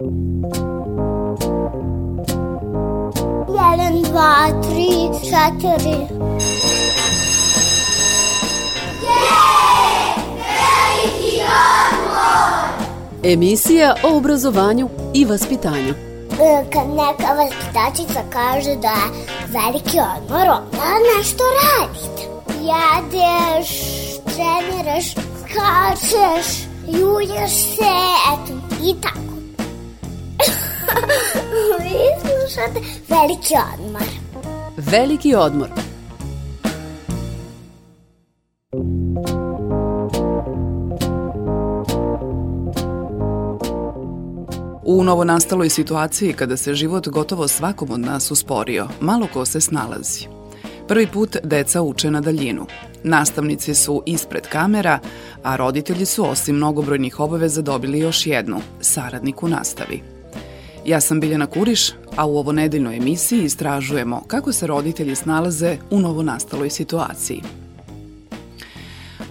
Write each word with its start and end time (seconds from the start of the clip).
Jedan, 0.00 0.14
dva, 4.02 4.46
tri, 4.62 5.10
četiri. 5.26 5.98
Emisija 13.22 13.94
o 14.02 14.16
obrazovanju 14.16 14.88
i 15.14 15.24
vaspitanju. 15.24 15.94
E, 15.94 15.94
Kad 16.72 16.88
neka 16.88 17.34
vaspitačica 17.34 18.20
kaže 18.32 18.76
da 18.76 18.88
je 18.88 19.10
veliki 19.46 19.98
odmor, 20.16 20.48
onda 20.48 20.98
nešto 21.18 21.44
radite. 21.62 22.22
Jedeš, 22.60 23.68
treniraš, 24.24 25.14
skačeš, 25.40 26.46
julješ 26.86 27.52
se, 27.52 27.94
eto, 28.32 28.52
i 28.84 28.94
tako. 29.00 29.27
Vi 31.82 31.98
slušate 32.20 32.80
veliki 33.08 33.54
odmor. 33.74 34.08
Veliki 34.76 35.34
odmor. 35.34 35.68
U 44.84 45.04
novonastaloj 45.04 45.70
situaciji 45.70 46.32
kada 46.32 46.56
se 46.56 46.74
život 46.74 47.08
gotovo 47.08 47.48
svakom 47.48 47.90
od 47.90 48.00
nas 48.00 48.30
usporio, 48.30 48.88
malo 49.00 49.26
ko 49.32 49.44
se 49.44 49.60
snalazi. 49.60 50.26
Prvi 50.88 51.06
put 51.06 51.36
deca 51.42 51.82
uče 51.82 52.10
na 52.10 52.20
daljinu. 52.20 52.66
Nastavnici 53.02 53.74
su 53.74 54.02
ispred 54.06 54.46
kamera, 54.46 54.98
a 55.42 55.56
roditelji 55.56 56.06
su 56.06 56.30
osim 56.30 56.56
mnogobrojnih 56.56 57.20
obaveza 57.20 57.62
dobili 57.62 57.98
još 57.98 58.26
jednu, 58.26 58.60
saradnik 58.80 59.42
u 59.42 59.48
nastavi. 59.48 60.17
Ja 60.88 61.00
sam 61.00 61.20
Biljana 61.20 61.46
Kuriš, 61.46 61.90
a 62.16 62.26
u 62.26 62.38
ovo 62.38 62.52
nedeljnoj 62.52 62.96
emisiji 62.96 63.44
istražujemo 63.44 64.22
kako 64.26 64.52
se 64.52 64.66
roditelji 64.66 65.14
snalaze 65.14 65.76
u 65.90 66.00
novonastaloj 66.00 66.70
situaciji. 66.70 67.42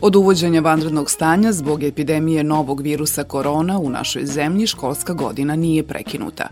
Od 0.02 0.16
uvođenja 0.16 0.62
vanrednog 0.62 1.10
stanja 1.12 1.52
zbog 1.52 1.84
epidemije 1.84 2.44
novog 2.44 2.82
virusa 2.82 3.24
korona 3.24 3.80
u 3.80 3.90
našoj 3.90 4.26
zemlji 4.26 4.68
školska 4.68 5.14
godina 5.14 5.56
nije 5.56 5.84
prekinuta. 5.84 6.50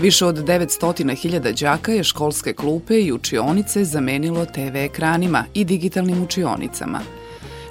Više 0.00 0.26
od 0.26 0.36
900.000 0.36 1.60
đaka 1.60 1.92
je 1.92 2.04
školske 2.04 2.52
klupe 2.52 3.00
i 3.00 3.12
učionice 3.12 3.84
zamenilo 3.84 4.44
TV 4.44 4.76
ekranima 4.76 5.44
i 5.54 5.64
digitalnim 5.64 6.22
učionicama. 6.22 7.00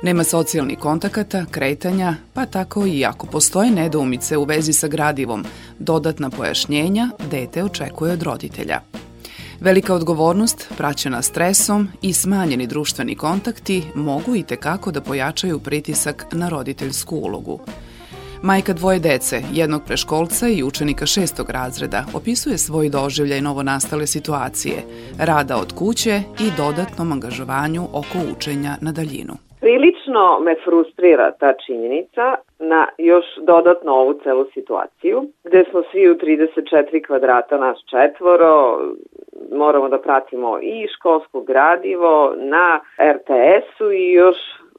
Nema 0.04 0.24
socijalnih 0.24 0.80
kontakata, 0.80 1.46
kretanja, 1.52 2.16
pa 2.34 2.46
tako 2.46 2.86
i 2.86 3.06
ako 3.06 3.28
postoje 3.28 3.72
nedoumice 3.72 4.38
u 4.38 4.44
vezi 4.44 4.74
sa 4.74 4.88
gradivom, 4.88 5.46
dodatna 5.80 6.30
pojašnjenja 6.30 7.10
dete 7.32 7.64
očekuje 7.64 8.14
od 8.14 8.24
roditelja. 8.24 8.80
Velika 9.60 9.94
odgovornost, 9.94 10.68
praćena 10.78 11.22
stresom 11.22 11.88
i 12.02 12.14
smanjeni 12.14 12.68
društveni 12.68 13.16
kontakti 13.16 13.84
mogu 13.96 14.36
i 14.36 14.44
tekako 14.44 14.92
da 14.92 15.02
pojačaju 15.02 15.60
pritisak 15.60 16.26
na 16.32 16.50
roditeljsku 16.50 17.16
ulogu. 17.16 17.60
Majka 18.42 18.74
dvoje 18.74 19.00
dece, 19.00 19.44
jednog 19.54 19.84
preškolca 19.86 20.48
i 20.48 20.64
učenika 20.64 21.06
šestog 21.06 21.50
razreda, 21.50 22.06
opisuje 22.14 22.58
svoj 22.58 22.90
doživljaj 22.90 23.42
novonastale 23.42 24.08
situacije, 24.08 24.86
rada 25.18 25.58
od 25.58 25.74
kuće 25.74 26.24
i 26.40 26.52
dodatnom 26.58 27.12
angažovanju 27.12 27.88
oko 27.92 28.18
učenja 28.36 28.78
na 28.82 28.92
daljinu. 28.92 29.47
Prilično 29.60 30.40
me 30.40 30.56
frustrira 30.64 31.32
ta 31.32 31.54
činjenica 31.66 32.36
na 32.60 32.88
još 32.98 33.26
dodatno 33.38 33.92
ovu 33.94 34.14
celu 34.24 34.46
situaciju, 34.54 35.24
gde 35.44 35.64
smo 35.70 35.84
svi 35.92 36.12
u 36.12 36.16
34 36.16 37.06
kvadrata, 37.08 37.58
nas 37.58 37.78
četvoro, 37.90 38.80
moramo 39.52 39.90
da 39.90 40.00
pratimo 40.00 40.60
i 40.62 40.88
školsko 40.88 41.42
gradivo 41.42 42.34
na 42.38 42.80
RTS-u 43.00 43.92
i 43.92 44.12
još 44.12 44.38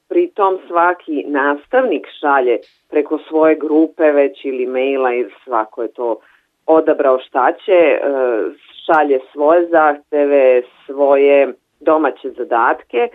pritom 0.08 0.58
svaki 0.66 1.24
nastavnik 1.26 2.06
šalje 2.20 2.58
preko 2.90 3.18
svoje 3.28 3.54
grupe 3.54 4.12
već 4.12 4.44
ili 4.44 4.66
maila 4.66 5.14
ili 5.14 5.30
svako 5.44 5.82
je 5.82 5.92
to 5.92 6.16
odabrao 6.66 7.18
šta 7.18 7.52
će, 7.64 7.72
e, 7.72 8.00
šalje 8.86 9.20
svoje 9.32 9.66
zahteve, 9.66 10.62
svoje 10.86 11.54
domaće 11.80 12.30
zadatke, 12.30 13.08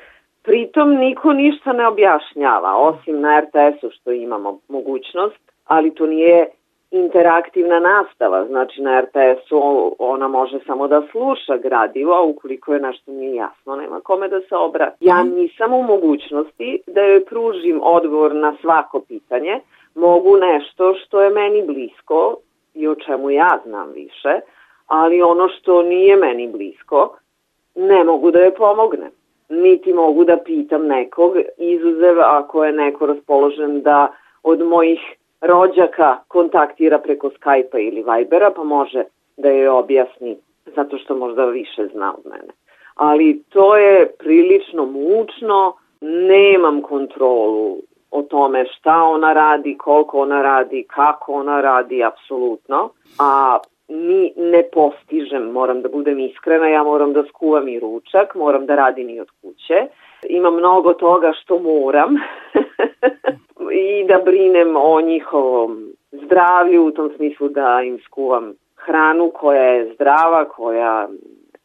pritom 0.44 0.96
niko 0.96 1.34
ništa 1.34 1.74
ne 1.74 1.88
objašnjava, 1.88 2.78
osim 2.78 3.22
na 3.22 3.40
RTS-u 3.40 3.90
što 3.92 4.12
imamo 4.12 4.60
mogućnost, 4.68 5.52
ali 5.66 5.96
to 5.96 6.06
nije 6.06 6.50
interaktivna 6.92 7.80
nastava, 7.80 8.46
znači 8.48 8.82
na 8.82 9.02
RTS-u 9.02 9.96
ona 10.00 10.28
može 10.28 10.60
samo 10.66 10.88
da 10.88 11.02
sluša 11.12 11.58
gradivo, 11.58 12.14
a 12.14 12.22
ukoliko 12.22 12.74
je 12.74 12.80
nešto 12.80 13.12
nije 13.12 13.36
jasno, 13.36 13.76
nema 13.76 14.00
kome 14.00 14.28
da 14.28 14.40
se 14.40 14.56
obrati. 14.56 14.98
Ja 15.00 15.24
nisam 15.24 15.74
u 15.74 15.84
mogućnosti 15.84 16.82
da 16.88 17.02
joj 17.02 17.26
pružim 17.26 17.80
odgovor 17.84 18.36
na 18.36 18.56
svako 18.62 19.00
pitanje, 19.00 19.60
mogu 19.96 20.38
nešto 20.38 20.96
što 20.96 21.22
je 21.22 21.30
meni 21.30 21.64
blisko 21.66 22.36
i 22.74 22.88
o 22.88 22.96
čemu 22.96 23.30
ja 23.30 23.60
znam 23.66 23.92
više, 23.92 24.40
ali 24.88 25.22
ono 25.22 25.50
što 25.50 25.82
nije 25.82 26.16
meni 26.16 26.48
blisko, 26.48 27.18
ne 27.76 28.04
mogu 28.04 28.32
da 28.32 28.40
joj 28.40 28.56
pomognem. 28.56 29.12
Niti 29.62 29.94
mogu 29.94 30.24
da 30.24 30.38
pitam 30.38 30.88
nekog, 30.88 31.34
izuzev 31.58 32.20
ako 32.22 32.66
je 32.66 32.72
neko 32.72 33.06
raspoložen 33.06 33.82
da 33.82 34.14
od 34.44 34.60
mojih 34.60 35.00
rođaka 35.42 36.18
kontaktira 36.28 37.00
preko 37.00 37.30
Skype-a 37.30 37.80
ili 37.80 38.04
Vibera, 38.04 38.52
pa 38.56 38.64
može 38.64 39.04
da 39.38 39.50
joj 39.50 39.68
objasni 39.68 40.38
zato 40.76 40.98
što 40.98 41.16
možda 41.16 41.46
više 41.46 41.88
zna 41.94 42.14
od 42.18 42.32
mene. 42.32 42.54
Ali 42.96 43.44
to 43.50 43.78
je 43.78 44.12
prilično 44.20 44.86
mučno, 44.86 45.74
nemam 46.02 46.82
kontrolu 46.82 47.78
o 48.12 48.22
tome 48.22 48.66
šta 48.66 49.04
ona 49.04 49.34
radi, 49.34 49.78
koliko 49.78 50.22
ona 50.22 50.42
radi, 50.42 50.86
kako 50.90 51.34
ona 51.34 51.62
radi, 51.62 52.04
apsolutno. 52.04 52.90
A 53.20 53.58
ni 53.88 54.34
ne 54.38 54.64
postižem, 54.74 55.44
moram 55.52 55.82
da 55.82 55.90
budem 55.90 56.20
iskrena, 56.20 56.68
ja 56.68 56.84
moram 56.84 57.14
da 57.14 57.24
skuvam 57.24 57.68
i 57.68 57.80
ručak, 57.80 58.36
moram 58.36 58.66
da 58.66 58.76
radim 58.76 59.10
i 59.10 59.20
od 59.20 59.28
kuće. 59.42 59.88
Ima 60.30 60.52
mnogo 60.52 60.94
toga 60.94 61.32
što 61.42 61.60
moram 61.60 62.16
i 63.86 64.06
da 64.08 64.22
brinem 64.26 64.76
o 64.76 65.02
njihovom 65.02 65.94
zdravlju 66.12 66.86
u 66.86 66.92
tom 66.92 67.12
smislu 67.16 67.50
da 67.50 67.82
im 67.86 68.00
skuvam 68.06 68.54
hranu 68.76 69.32
koja 69.34 69.64
je 69.64 69.94
zdrava, 69.94 70.46
koja 70.46 71.08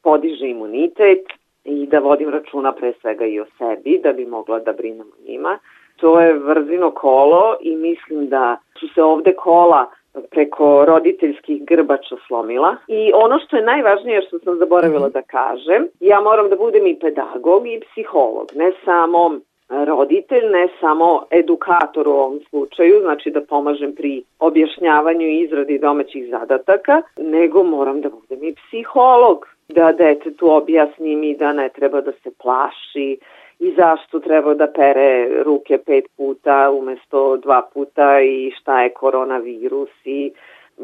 podiže 0.03 0.47
imunitet 0.49 1.27
i 1.65 1.87
da 1.87 1.99
vodim 1.99 2.29
računa 2.29 2.73
pre 2.73 2.93
svega 3.01 3.27
i 3.27 3.41
o 3.41 3.45
sebi 3.59 4.01
da 4.03 4.13
bi 4.13 4.27
mogla 4.27 4.59
da 4.59 4.73
brinem 4.73 5.07
o 5.07 5.31
njima. 5.31 5.59
To 5.97 6.21
je 6.21 6.39
vrzino 6.39 6.91
kolo 6.91 7.57
i 7.61 7.77
mislim 7.77 8.29
da 8.29 8.57
su 8.81 8.89
se 8.95 9.03
ovde 9.03 9.33
kola 9.33 9.91
preko 10.31 10.85
roditeljskih 10.85 11.65
grbača 11.65 12.17
slomila. 12.27 12.77
I 12.89 13.13
ono 13.15 13.39
što 13.39 13.57
je 13.57 13.63
najvažnije 13.63 14.23
što 14.23 14.39
sam 14.39 14.57
zaboravila 14.57 15.09
da 15.09 15.23
kažem, 15.23 15.87
ja 16.01 16.21
moram 16.21 16.49
da 16.49 16.57
budem 16.57 16.87
i 16.87 16.99
pedagog 16.99 17.67
i 17.67 17.81
psiholog, 17.81 18.47
ne 18.55 18.73
samo 18.85 19.41
roditelj, 19.69 20.47
ne 20.51 20.69
samo 20.81 21.25
edukator 21.31 22.09
u 22.09 22.13
ovom 22.13 22.41
slučaju, 22.51 23.01
znači 23.01 23.31
da 23.31 23.41
pomažem 23.41 23.95
pri 23.95 24.23
objašnjavanju 24.39 25.27
i 25.27 25.41
izradi 25.41 25.79
domaćih 25.79 26.31
zadataka, 26.31 27.03
nego 27.17 27.63
moram 27.63 28.01
da 28.01 28.09
budem 28.09 28.45
i 28.45 28.55
psiholog, 28.55 29.47
da 29.69 29.93
detetu 29.93 30.51
objasnim 30.51 31.25
i 31.25 31.37
da 31.37 31.53
ne 31.53 31.69
treba 31.69 32.01
da 32.01 32.13
se 32.13 32.31
plaši 32.43 33.19
i 33.59 33.75
zašto 33.77 34.21
treba 34.21 34.55
da 34.55 34.67
pere 34.67 35.43
ruke 35.45 35.79
pet 35.87 36.05
puta 36.17 36.71
umesto 36.71 37.37
dva 37.37 37.69
puta 37.75 38.21
i 38.21 38.53
šta 38.61 38.83
je 38.83 38.95
koronavirus 38.95 39.91
i 40.05 40.33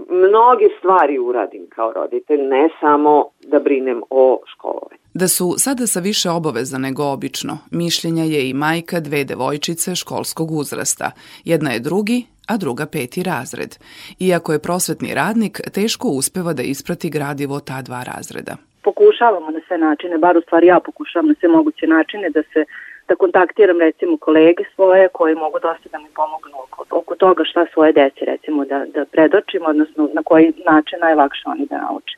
mnoge 0.09 0.65
stvari 0.79 1.19
uradim 1.19 1.67
kao 1.69 1.93
roditelj, 1.93 2.43
ne 2.43 2.69
samo 2.81 3.25
da 3.47 3.59
brinem 3.59 4.03
o 4.11 4.41
školovanju. 4.47 5.01
Da 5.15 5.29
su 5.29 5.55
sada 5.59 5.87
sa 5.87 6.01
više 6.01 6.31
obaveza 6.31 6.79
nego 6.79 7.05
obično, 7.05 7.59
mišljenja 7.71 8.25
je 8.25 8.49
i 8.49 8.55
majka 8.55 9.01
dve 9.01 9.25
devojčice 9.25 9.95
školskog 9.95 10.51
uzrasta. 10.51 11.11
Jedna 11.45 11.71
je 11.71 11.81
drugi, 11.81 12.27
a 12.47 12.57
druga 12.57 12.87
peti 12.87 13.23
razred. 13.23 13.77
Iako 14.21 14.53
je 14.53 14.59
prosvetni 14.59 15.15
radnik, 15.15 15.61
teško 15.75 16.09
uspeva 16.09 16.53
da 16.53 16.63
isprati 16.63 17.11
gradivo 17.11 17.61
ta 17.61 17.83
dva 17.83 18.03
razreda. 18.03 18.57
Pokušavamo 18.85 19.51
na 19.51 19.61
sve 19.67 19.79
načine, 19.79 20.19
bar 20.19 20.37
u 20.37 20.41
stvari 20.41 20.67
ja 20.67 20.81
pokušavam 20.81 21.29
na 21.29 21.35
sve 21.41 21.49
moguće 21.49 21.87
načine 21.87 22.31
da 22.31 22.43
se 22.43 22.65
da 23.09 23.15
kontaktiram 23.15 23.81
recimo 23.81 24.17
kolege 24.17 24.65
svoje 24.75 25.09
koje 25.09 25.35
mogu 25.35 25.59
dosta 25.59 25.89
da 25.93 25.99
mi 25.99 26.09
pomognu 26.15 26.57
oko, 26.65 26.85
oko 26.91 27.15
toga 27.15 27.45
šta 27.45 27.67
svoje 27.73 27.93
deci 27.93 28.25
recimo 28.25 28.65
da, 28.65 28.85
da 28.95 29.05
predočim, 29.05 29.63
odnosno 29.67 30.09
na 30.13 30.23
koji 30.23 30.53
način 30.67 30.99
najlakše 31.01 31.43
oni 31.47 31.67
da 31.67 31.79
nauče. 31.79 32.17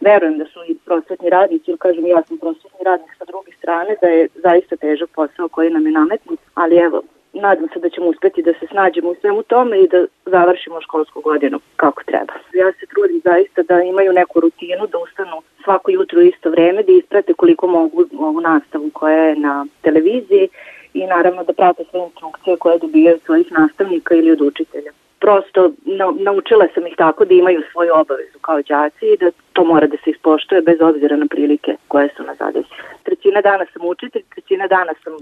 Verujem 0.00 0.38
da 0.38 0.44
su 0.44 0.60
i 0.68 0.76
prosvetni 0.84 1.30
radnici, 1.30 1.70
ili 1.70 1.78
kažem 1.78 2.06
ja 2.06 2.22
sam 2.22 2.38
prosvetni 2.38 2.84
radnik 2.84 3.10
sa 3.18 3.24
druge 3.24 3.52
strane, 3.52 3.96
da 4.02 4.08
je 4.08 4.28
zaista 4.34 4.76
težak 4.76 5.10
posao 5.14 5.48
koji 5.48 5.70
nam 5.70 5.86
je 5.86 5.92
nametnut, 5.92 6.40
ali 6.54 6.76
evo, 6.76 7.02
nadam 7.32 7.68
se 7.72 7.78
da 7.78 7.88
ćemo 7.90 8.06
uspeti 8.06 8.42
da 8.42 8.52
se 8.52 8.66
snađemo 8.70 9.10
u 9.10 9.14
svemu 9.20 9.42
tome 9.42 9.80
i 9.80 9.88
da 9.88 10.06
završimo 10.26 10.80
školsku 10.80 11.20
godinu 11.20 11.60
kako 11.76 12.02
treba. 12.04 12.32
Ja 12.54 12.72
se 12.72 12.86
trudim 12.86 13.20
zaista 13.24 13.62
da 13.62 13.82
imaju 13.82 14.12
neku 14.12 14.40
rutinu, 14.40 14.86
da 14.86 14.98
ustanu 14.98 15.42
svako 15.64 15.90
jutro 15.90 16.20
u 16.20 16.22
isto 16.22 16.50
vreme, 16.50 16.82
da 16.82 16.92
isprate 16.92 17.32
koliko 17.34 17.66
mogu 17.66 18.04
ovu 18.18 18.40
nastavu 18.40 18.90
koja 18.92 19.18
je 19.18 19.36
na 19.36 19.66
televiziji 19.82 20.48
i 20.94 21.06
naravno 21.06 21.44
da 21.44 21.52
prate 21.52 21.84
sve 21.90 22.00
instrukcije 22.00 22.56
koje 22.56 22.78
dobijaju 22.78 23.14
od 23.14 23.22
svojih 23.26 23.52
nastavnika 23.52 24.14
ili 24.14 24.30
od 24.30 24.40
učitelja. 24.40 24.92
Prosto 25.20 25.70
na, 25.84 26.12
naučila 26.18 26.66
sam 26.74 26.86
ih 26.86 26.94
tako 26.96 27.24
da 27.24 27.34
imaju 27.34 27.62
svoju 27.72 27.92
obavezu 27.94 28.38
kao 28.40 28.62
đaci 28.62 29.06
i 29.06 29.16
da 29.16 29.30
to 29.52 29.64
mora 29.64 29.86
da 29.86 29.96
se 30.04 30.10
ispoštuje 30.10 30.62
bez 30.62 30.80
obzira 30.80 31.16
na 31.16 31.26
prilike 31.30 31.76
koje 31.88 32.08
su 32.16 32.22
na 32.22 32.34
zadesile. 32.34 32.90
Trećina 33.02 33.40
dana 33.40 33.64
sam 33.72 33.82
učitelj, 33.84 34.22
trećina 34.34 34.66
dana 34.66 34.92
sam 35.04 35.12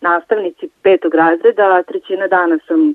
nastavnici 0.00 0.68
petog 0.82 1.14
razreda, 1.14 1.82
trećina 1.82 2.26
dana 2.26 2.58
sam 2.66 2.94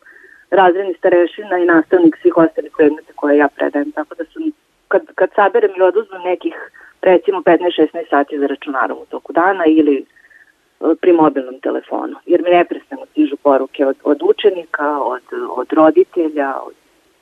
razredni 0.51 0.94
starešina 0.94 1.57
i 1.57 1.65
nastavnik 1.65 2.18
svih 2.21 2.38
ostalih 2.38 2.71
predmeta 2.77 3.13
koje 3.15 3.38
ja 3.38 3.48
predajem. 3.56 3.92
Tako 3.92 4.15
da 4.15 4.24
sam, 4.33 4.44
kad, 4.88 5.01
kad 5.15 5.30
saberem 5.36 5.71
i 5.77 5.81
oduzmem 5.81 6.21
nekih 6.21 6.56
recimo 7.01 7.39
15-16 7.39 8.09
sati 8.09 8.39
za 8.39 8.48
računarom 8.48 8.98
u 8.98 9.06
toku 9.06 9.33
dana 9.33 9.63
ili 9.65 9.98
e, 10.00 10.95
pri 11.01 11.13
mobilnom 11.13 11.59
telefonu, 11.59 12.15
jer 12.25 12.42
mi 12.42 12.50
neprestano 12.50 13.06
stižu 13.12 13.36
poruke 13.38 13.86
od, 13.86 13.95
od 14.03 14.19
učenika, 14.24 15.00
od, 15.01 15.21
od 15.56 15.74
roditelja, 15.74 16.56
od, 16.68 16.74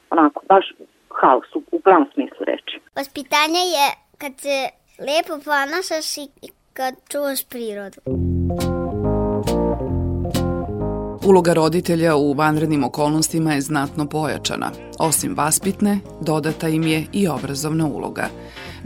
onako, 0.10 0.42
baš 0.50 0.74
haos 1.10 1.56
u, 1.56 1.62
u 1.72 1.80
pravom 1.80 2.08
smislu 2.14 2.46
reči. 2.46 2.80
Vaspitanje 2.96 3.64
je 3.78 3.88
kad 4.18 4.34
se 4.38 4.58
lepo 5.00 5.34
ponašaš 5.46 6.18
i 6.18 6.48
kad 6.74 6.94
čuvaš 7.12 7.40
prirodu. 7.50 8.00
Uloga 11.30 11.54
roditelja 11.54 12.16
u 12.16 12.34
vanrednim 12.34 12.84
okolnostima 12.84 13.54
je 13.54 13.62
znatno 13.62 14.06
pojačana. 14.10 14.72
Osim 15.00 15.36
vaspitne, 15.38 16.00
dodata 16.22 16.68
im 16.68 16.84
je 16.84 17.06
i 17.14 17.28
obrazovna 17.28 17.88
uloga. 17.88 18.28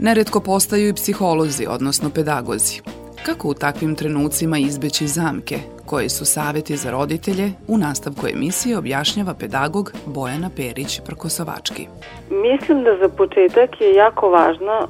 Neretko 0.00 0.40
postaju 0.40 0.88
i 0.88 0.94
psiholozi, 0.94 1.66
odnosno 1.68 2.10
pedagozi. 2.14 2.80
Kako 3.26 3.48
u 3.48 3.54
takvim 3.54 3.94
trenucima 3.96 4.58
izbeći 4.58 5.06
zamke, 5.06 5.56
koji 5.86 6.08
su 6.08 6.24
saveti 6.24 6.76
za 6.76 6.90
roditelje, 6.90 7.46
u 7.68 7.78
nastavku 7.78 8.26
emisije 8.34 8.78
objašnjava 8.78 9.34
pedagog 9.40 9.92
Bojana 10.06 10.50
Perić-Prkosovački. 10.56 11.84
Mislim 12.30 12.84
da 12.84 12.96
za 12.96 13.08
početak 13.08 13.80
je 13.80 13.94
jako 13.94 14.28
važno, 14.30 14.88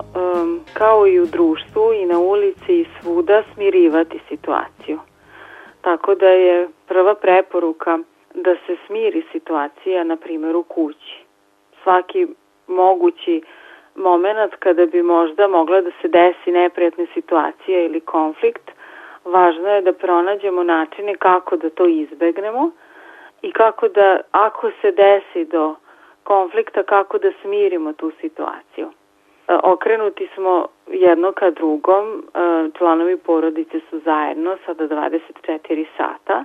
kao 0.72 1.06
i 1.06 1.20
u 1.20 1.26
društvu 1.26 1.92
i 2.02 2.06
na 2.06 2.18
ulici 2.18 2.72
i 2.80 2.86
svuda, 3.00 3.42
smirivati 3.54 4.18
situaciju. 4.28 4.98
Tako 5.80 6.14
da 6.14 6.26
je 6.26 6.68
prva 6.88 7.14
preporuka 7.14 7.98
da 8.34 8.54
se 8.66 8.76
smiri 8.86 9.22
situacija, 9.32 10.04
na 10.04 10.16
primjer 10.16 10.56
u 10.56 10.62
kući. 10.62 11.24
Svaki 11.82 12.26
mogući 12.66 13.42
moment 13.94 14.55
kada 14.58 14.87
bi 14.87 15.02
možda 15.02 15.49
mogla 15.49 15.81
da 15.81 15.91
se 16.02 16.08
desi 16.08 16.52
neprijatna 16.52 17.06
situacija 17.14 17.82
ili 17.82 18.00
konflikt, 18.00 18.70
važno 19.25 19.69
je 19.69 19.82
da 19.82 19.93
pronađemo 19.93 20.62
načine 20.62 21.14
kako 21.14 21.56
da 21.56 21.70
to 21.70 21.87
izbegnemo 21.87 22.70
i 23.43 23.52
kako 23.52 23.88
da, 23.88 24.20
ako 24.31 24.70
se 24.81 24.93
desi 24.93 25.44
do 25.44 25.75
konflikta, 26.25 26.82
kako 26.82 27.19
da 27.19 27.32
smirimo 27.43 27.93
tu 27.93 28.12
situaciju. 28.20 28.91
E, 29.49 29.55
okrenuti 29.62 30.29
smo 30.35 30.67
jedno 30.87 31.32
ka 31.32 31.50
drugom, 31.50 32.05
e, 32.35 32.70
članovi 32.79 33.17
porodice 33.17 33.81
su 33.90 34.00
zajedno 34.05 34.56
sada 34.67 34.85
24 34.88 35.85
sata, 35.97 36.44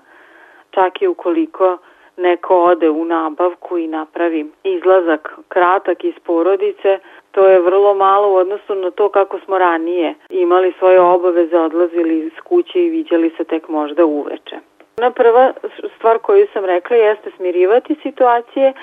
čak 0.72 1.02
i 1.02 1.08
ukoliko 1.08 1.78
neko 2.20 2.64
ode 2.64 2.90
u 2.90 3.06
nabavku 3.06 3.78
i 3.78 3.88
napravi 3.88 4.46
izlazak 4.64 5.40
kratak 5.48 6.04
iz 6.04 6.14
porodice, 6.24 7.00
to 7.32 7.48
je 7.48 7.60
vrlo 7.60 7.94
malo 7.94 8.32
u 8.32 8.36
odnosu 8.36 8.76
na 8.76 8.92
to 8.92 9.10
kako 9.10 9.40
smo 9.40 9.58
ranije 9.58 10.16
imali 10.30 10.74
svoje 10.80 11.00
obaveze, 11.00 11.58
odlazili 11.60 12.20
iz 12.20 12.32
kuće 12.44 12.86
i 12.86 12.90
viđali 12.90 13.32
se 13.38 13.44
tek 13.44 13.68
možda 13.68 14.06
uveče. 14.06 14.56
Na 14.98 15.12
prva 15.12 15.54
stvar 15.98 16.18
koju 16.18 16.48
sam 16.54 16.66
rekla 16.66 16.98
jeste 16.98 17.32
smirivati 17.38 17.96
situacije, 18.04 18.74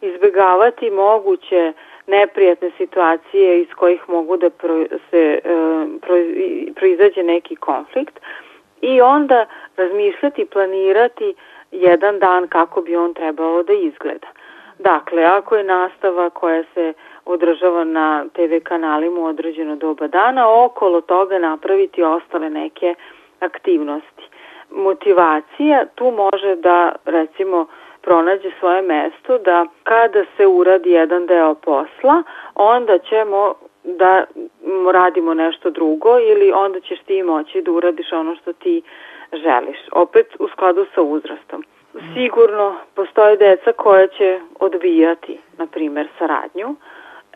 izbegavati 0.00 0.90
moguće 0.90 1.72
neprijatne 2.06 2.70
situacije 2.76 3.60
iz 3.60 3.68
kojih 3.76 4.08
mogu 4.08 4.36
da 4.36 4.50
pro, 4.50 4.84
se 5.10 5.40
e, 5.44 5.56
pro, 6.00 6.14
proizađe 6.74 7.22
neki 7.22 7.56
konflikt 7.56 8.20
i 8.80 9.00
onda 9.00 9.46
razmišljati, 9.76 10.44
planirati 10.44 11.34
jedan 11.76 12.18
dan 12.18 12.48
kako 12.48 12.80
bi 12.80 12.96
on 12.96 13.14
trebao 13.14 13.62
da 13.62 13.72
izgleda. 13.72 14.26
Dakle, 14.78 15.24
ako 15.24 15.56
je 15.56 15.64
nastava 15.64 16.30
koja 16.30 16.62
se 16.74 16.92
održava 17.24 17.84
na 17.84 18.24
TV 18.32 18.54
kanalima 18.62 19.20
u 19.20 19.24
određeno 19.24 19.76
doba 19.76 20.06
dana, 20.06 20.64
okolo 20.64 21.00
toga 21.00 21.38
napraviti 21.38 22.02
ostale 22.02 22.50
neke 22.50 22.94
aktivnosti. 23.40 24.22
Motivacija 24.70 25.86
tu 25.94 26.10
može 26.10 26.56
da, 26.56 26.92
recimo, 27.04 27.66
pronađe 28.02 28.50
svoje 28.60 28.82
mesto 28.82 29.38
da 29.38 29.66
kada 29.82 30.24
se 30.36 30.46
uradi 30.46 30.90
jedan 30.90 31.26
deo 31.26 31.54
posla, 31.54 32.22
onda 32.54 32.98
ćemo 32.98 33.54
da 33.84 34.24
radimo 34.92 35.34
nešto 35.34 35.70
drugo 35.70 36.18
ili 36.18 36.52
onda 36.52 36.80
ćeš 36.80 37.00
ti 37.06 37.22
moći 37.22 37.62
da 37.62 37.70
uradiš 37.72 38.12
ono 38.12 38.36
što 38.36 38.52
ti 38.52 38.82
želiš. 39.32 39.78
Opet 39.92 40.26
u 40.38 40.48
skladu 40.48 40.86
sa 40.94 41.02
uzrastom. 41.02 41.64
Sigurno 42.14 42.76
postoje 42.94 43.36
deca 43.36 43.72
koja 43.72 44.06
će 44.06 44.40
odbijati, 44.60 45.38
na 45.58 45.66
primer, 45.66 46.08
saradnju. 46.18 46.76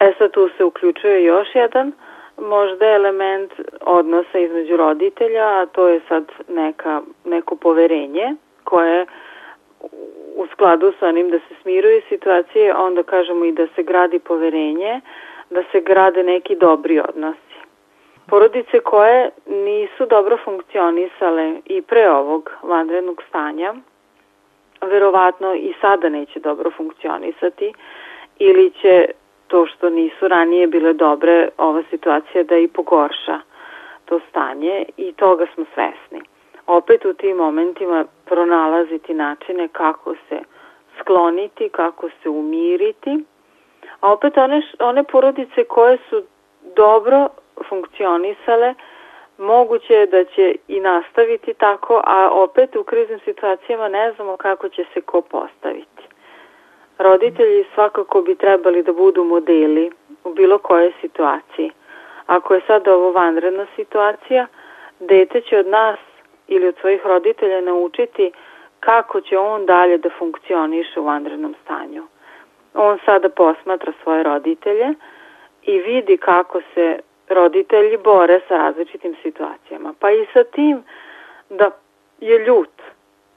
E 0.00 0.12
sad 0.18 0.30
tu 0.30 0.48
se 0.56 0.64
uključuje 0.64 1.24
još 1.24 1.48
jedan 1.54 1.92
možda 2.40 2.86
element 2.86 3.52
odnosa 3.80 4.38
između 4.38 4.76
roditelja, 4.76 5.46
a 5.46 5.66
to 5.66 5.88
je 5.88 6.00
sad 6.08 6.24
neka, 6.48 7.00
neko 7.24 7.56
poverenje 7.56 8.34
koje 8.64 9.06
u 10.36 10.46
skladu 10.52 10.92
sa 11.00 11.06
onim 11.06 11.30
da 11.30 11.38
se 11.38 11.54
smiruju 11.62 12.02
situacije, 12.08 12.74
onda 12.74 13.02
kažemo 13.02 13.44
i 13.44 13.52
da 13.52 13.66
se 13.74 13.82
gradi 13.82 14.18
poverenje, 14.18 15.00
da 15.50 15.62
se 15.72 15.80
grade 15.80 16.22
neki 16.22 16.56
dobri 16.56 17.00
odnosi. 17.00 17.49
Porodice 18.26 18.80
koje 18.80 19.30
nisu 19.46 20.06
dobro 20.06 20.38
funkcionisale 20.44 21.60
i 21.64 21.82
pre 21.82 22.10
ovog 22.10 22.50
vanrednog 22.62 23.22
stanja, 23.28 23.74
verovatno 24.82 25.54
i 25.54 25.74
sada 25.80 26.08
neće 26.08 26.40
dobro 26.40 26.70
funkcionisati 26.70 27.72
ili 28.38 28.72
će 28.82 29.06
to 29.46 29.66
što 29.66 29.90
nisu 29.90 30.28
ranije 30.28 30.66
bile 30.66 30.92
dobre, 30.92 31.48
ova 31.58 31.82
situacija 31.90 32.44
da 32.44 32.56
i 32.56 32.68
pogorša 32.68 33.40
to 34.04 34.20
stanje 34.30 34.84
i 34.96 35.12
toga 35.12 35.46
smo 35.54 35.64
svesni. 35.74 36.20
Opet 36.66 37.04
u 37.04 37.14
tim 37.14 37.36
momentima 37.36 38.04
pronalaziti 38.24 39.14
načine 39.14 39.68
kako 39.68 40.14
se 40.28 40.40
skloniti, 41.00 41.68
kako 41.68 42.08
se 42.22 42.28
umiriti, 42.28 43.24
a 44.00 44.12
opet 44.12 44.38
one, 44.38 44.62
one 44.80 45.04
porodice 45.04 45.64
koje 45.64 45.98
su 46.10 46.22
dobro 46.76 47.28
funkcionisale, 47.68 48.74
moguće 49.38 49.94
je 49.94 50.06
da 50.06 50.24
će 50.24 50.54
i 50.68 50.80
nastaviti 50.80 51.54
tako, 51.54 52.00
a 52.04 52.30
opet 52.32 52.76
u 52.76 52.84
kriznim 52.84 53.20
situacijama 53.24 53.88
ne 53.88 54.12
znamo 54.12 54.36
kako 54.36 54.68
će 54.68 54.84
se 54.94 55.00
ko 55.00 55.20
postaviti. 55.20 56.02
Roditelji 56.98 57.64
svakako 57.74 58.22
bi 58.22 58.34
trebali 58.34 58.82
da 58.82 58.92
budu 58.92 59.24
modeli 59.24 59.90
u 60.24 60.34
bilo 60.34 60.58
kojoj 60.58 60.92
situaciji. 61.00 61.70
Ako 62.26 62.54
je 62.54 62.60
sad 62.66 62.88
ovo 62.88 63.12
vanredna 63.12 63.66
situacija, 63.76 64.46
dete 65.00 65.40
će 65.40 65.58
od 65.58 65.66
nas 65.66 65.98
ili 66.48 66.68
od 66.68 66.74
svojih 66.80 67.06
roditelja 67.06 67.60
naučiti 67.60 68.32
kako 68.80 69.20
će 69.20 69.38
on 69.38 69.66
dalje 69.66 69.98
da 69.98 70.10
funkcioniše 70.18 71.00
u 71.00 71.04
vanrednom 71.04 71.54
stanju. 71.64 72.02
On 72.74 72.98
sada 73.04 73.28
posmatra 73.28 73.92
svoje 74.02 74.22
roditelje 74.22 74.94
i 75.62 75.78
vidi 75.78 76.16
kako 76.16 76.60
se 76.74 77.00
roditelji 77.30 77.96
bore 78.04 78.40
sa 78.48 78.54
različitim 78.56 79.14
situacijama. 79.22 79.94
Pa 79.98 80.10
i 80.10 80.26
sa 80.32 80.44
tim 80.44 80.82
da 81.50 81.70
je 82.20 82.38
ljut 82.46 82.76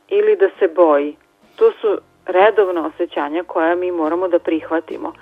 ili 0.08 0.36
da 0.36 0.50
se 0.60 0.68
boji. 0.76 1.16
To 1.56 1.72
su 1.82 1.98
redovna 2.26 2.88
osjećanja 2.88 3.44
koja 3.44 3.76
mi 3.76 3.92
moramo 3.92 4.28
da 4.28 4.40
prihvatimo. 4.40 5.14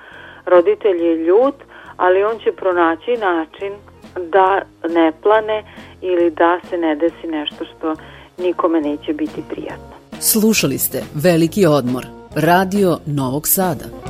Roditelj 0.45 1.05
je 1.05 1.15
ljut, 1.15 1.55
ali 1.97 2.23
on 2.23 2.39
će 2.39 2.51
pronaći 2.51 3.11
način 3.11 3.73
da 4.17 4.61
ne 4.89 5.11
plane 5.23 5.63
ili 6.01 6.29
da 6.29 6.59
se 6.69 6.77
ne 6.77 6.95
desi 6.95 7.27
nešto 7.27 7.65
što 7.65 7.95
nikome 8.37 8.81
neće 8.81 9.13
biti 9.13 9.43
prijatno. 9.49 9.95
Slušali 10.19 10.77
ste 10.77 11.03
Veliki 11.23 11.65
odmor, 11.65 12.05
radio 12.35 12.97
Novog 13.05 13.47
Sada. 13.47 14.00